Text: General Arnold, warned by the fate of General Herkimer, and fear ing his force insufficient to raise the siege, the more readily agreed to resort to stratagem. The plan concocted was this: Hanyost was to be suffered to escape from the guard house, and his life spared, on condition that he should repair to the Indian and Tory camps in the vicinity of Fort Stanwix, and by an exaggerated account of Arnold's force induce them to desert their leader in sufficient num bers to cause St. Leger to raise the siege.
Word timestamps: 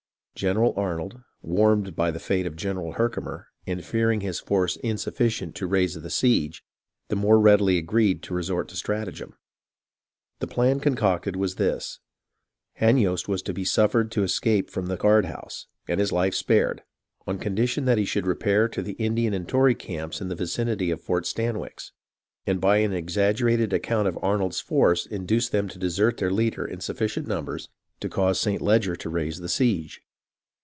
General 0.33 0.73
Arnold, 0.75 1.21
warned 1.43 1.95
by 1.95 2.09
the 2.09 2.17
fate 2.19 2.47
of 2.47 2.55
General 2.55 2.93
Herkimer, 2.93 3.49
and 3.67 3.85
fear 3.85 4.09
ing 4.09 4.21
his 4.21 4.39
force 4.39 4.75
insufficient 4.77 5.53
to 5.57 5.67
raise 5.67 5.93
the 5.93 6.09
siege, 6.09 6.63
the 7.09 7.15
more 7.15 7.37
readily 7.39 7.77
agreed 7.77 8.23
to 8.23 8.33
resort 8.33 8.67
to 8.69 8.75
stratagem. 8.75 9.35
The 10.39 10.47
plan 10.47 10.79
concocted 10.79 11.35
was 11.35 11.55
this: 11.55 11.99
Hanyost 12.79 13.27
was 13.27 13.43
to 13.43 13.53
be 13.53 13.63
suffered 13.63 14.09
to 14.13 14.23
escape 14.23 14.71
from 14.71 14.87
the 14.87 14.97
guard 14.97 15.25
house, 15.25 15.67
and 15.87 15.99
his 15.99 16.11
life 16.11 16.33
spared, 16.33 16.81
on 17.27 17.37
condition 17.37 17.85
that 17.85 17.99
he 17.99 18.05
should 18.05 18.25
repair 18.25 18.67
to 18.69 18.81
the 18.81 18.93
Indian 18.93 19.35
and 19.35 19.47
Tory 19.47 19.75
camps 19.75 20.21
in 20.21 20.29
the 20.29 20.35
vicinity 20.35 20.89
of 20.89 20.99
Fort 21.01 21.27
Stanwix, 21.27 21.91
and 22.47 22.59
by 22.59 22.77
an 22.77 22.93
exaggerated 22.93 23.73
account 23.73 24.07
of 24.07 24.17
Arnold's 24.23 24.61
force 24.61 25.05
induce 25.05 25.49
them 25.49 25.67
to 25.67 25.77
desert 25.77 26.17
their 26.17 26.31
leader 26.31 26.65
in 26.65 26.79
sufficient 26.79 27.27
num 27.27 27.45
bers 27.45 27.69
to 27.99 28.09
cause 28.09 28.39
St. 28.39 28.61
Leger 28.61 28.95
to 28.95 29.09
raise 29.09 29.39
the 29.39 29.49
siege. 29.49 30.01